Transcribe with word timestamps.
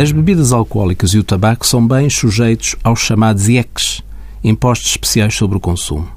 As 0.00 0.12
bebidas 0.12 0.50
alcoólicas 0.50 1.12
e 1.12 1.18
o 1.18 1.22
tabaco 1.22 1.66
são 1.66 1.86
bens 1.86 2.14
sujeitos 2.14 2.74
aos 2.82 3.00
chamados 3.00 3.50
IECs, 3.50 4.02
Impostos 4.42 4.92
Especiais 4.92 5.34
sobre 5.34 5.58
o 5.58 5.60
Consumo. 5.60 6.08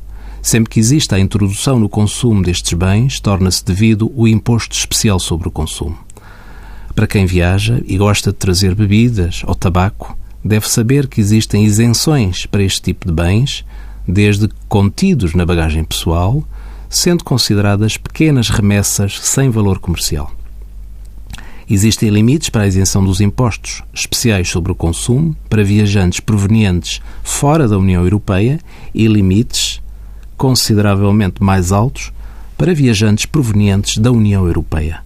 Sempre 0.42 0.70
que 0.70 0.80
exista 0.80 1.18
a 1.18 1.20
introdução 1.20 1.78
no 1.78 1.90
consumo 1.90 2.42
destes 2.42 2.72
bens, 2.72 3.20
torna-se 3.20 3.66
devido 3.66 4.10
o 4.16 4.26
Imposto 4.26 4.74
Especial 4.74 5.20
sobre 5.20 5.50
o 5.50 5.52
Consumo. 5.52 5.98
Para 6.96 7.08
quem 7.08 7.26
viaja 7.26 7.84
e 7.86 7.98
gosta 7.98 8.32
de 8.32 8.38
trazer 8.38 8.74
bebidas 8.74 9.42
ou 9.46 9.54
tabaco, 9.54 10.18
deve 10.42 10.70
saber 10.70 11.08
que 11.08 11.20
existem 11.20 11.66
isenções 11.66 12.46
para 12.46 12.64
este 12.64 12.82
tipo 12.84 13.06
de 13.06 13.12
bens, 13.12 13.66
desde 14.08 14.48
contidos 14.70 15.36
na 15.36 15.46
bagagem 15.46 15.84
pessoal, 15.84 16.42
sendo 16.90 17.26
consideradas 17.26 17.98
pequenas 17.98 18.48
remessas 18.48 19.20
sem 19.20 19.50
valor 19.50 19.78
comercial. 19.80 20.32
Existem 21.70 22.10
limites 22.10 22.50
para 22.50 22.64
a 22.64 22.68
isenção 22.68 23.04
dos 23.04 23.22
impostos 23.22 23.82
especiais 23.94 24.50
sobre 24.50 24.72
o 24.72 24.76
consumo 24.76 25.36
para 25.50 25.64
viajantes 25.64 26.20
provenientes 26.20 27.02
fora 27.24 27.68
da 27.68 27.78
União 27.78 28.04
Europeia 28.04 28.60
e 28.94 29.08
limites 29.08 29.82
consideravelmente 30.36 31.42
mais 31.42 31.72
altos 31.72 32.12
para 32.58 32.74
viajantes 32.74 33.26
provenientes 33.26 33.98
da 33.98 34.12
União 34.12 34.46
Europeia. 34.46 35.02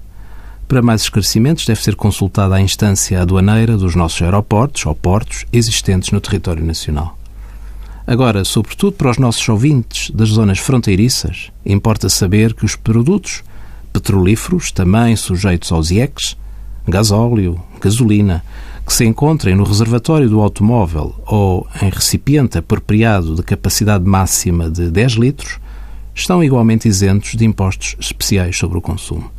Para 0.67 0.81
mais 0.81 1.03
esclarecimentos, 1.03 1.65
deve 1.65 1.81
ser 1.81 1.95
consultada 1.95 2.55
a 2.55 2.61
instância 2.61 3.21
aduaneira 3.21 3.77
dos 3.77 3.95
nossos 3.95 4.21
aeroportos 4.21 4.85
ou 4.85 4.93
portos 4.93 5.45
existentes 5.53 6.11
no 6.11 6.19
território 6.19 6.65
nacional. 6.65 7.17
Agora, 8.05 8.43
sobretudo 8.43 8.93
para 8.93 9.11
os 9.11 9.17
nossos 9.17 9.47
ouvintes 9.47 10.11
das 10.11 10.29
zonas 10.29 10.59
fronteiriças, 10.59 11.51
importa 11.65 12.09
saber 12.09 12.53
que 12.53 12.65
os 12.65 12.75
produtos 12.75 13.43
petrolíferos, 13.93 14.71
também 14.71 15.15
sujeitos 15.15 15.71
aos 15.71 15.91
IECs, 15.91 16.35
gasóleo, 16.87 17.59
gasolina, 17.81 18.43
que 18.85 18.93
se 18.93 19.05
encontrem 19.05 19.55
no 19.55 19.65
reservatório 19.65 20.29
do 20.29 20.39
automóvel 20.39 21.13
ou 21.25 21.67
em 21.81 21.89
recipiente 21.89 22.57
apropriado 22.57 23.35
de 23.35 23.43
capacidade 23.43 24.05
máxima 24.05 24.69
de 24.69 24.89
10 24.89 25.13
litros, 25.13 25.59
estão 26.15 26.43
igualmente 26.43 26.87
isentos 26.87 27.35
de 27.35 27.45
impostos 27.45 27.95
especiais 27.99 28.57
sobre 28.57 28.77
o 28.77 28.81
consumo. 28.81 29.29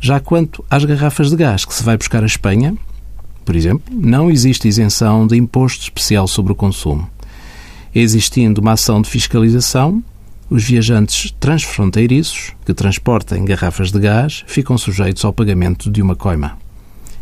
Já 0.00 0.18
quanto 0.20 0.64
às 0.70 0.84
garrafas 0.84 1.30
de 1.30 1.36
gás 1.36 1.64
que 1.64 1.74
se 1.74 1.82
vai 1.82 1.96
buscar 1.96 2.22
à 2.22 2.26
Espanha, 2.26 2.74
por 3.44 3.54
exemplo, 3.54 3.84
não 3.90 4.30
existe 4.30 4.68
isenção 4.68 5.26
de 5.26 5.36
imposto 5.36 5.82
especial 5.82 6.26
sobre 6.26 6.52
o 6.52 6.56
consumo. 6.56 7.08
Existindo 7.94 8.60
uma 8.60 8.72
ação 8.72 9.02
de 9.02 9.10
fiscalização, 9.10 10.02
os 10.50 10.64
viajantes 10.64 11.30
transfronteiriços 11.38 12.52
que 12.64 12.72
transportem 12.72 13.44
garrafas 13.44 13.90
de 13.90 14.00
gás 14.00 14.44
ficam 14.46 14.78
sujeitos 14.78 15.24
ao 15.24 15.32
pagamento 15.32 15.90
de 15.90 16.00
uma 16.00 16.16
coima. 16.16 16.56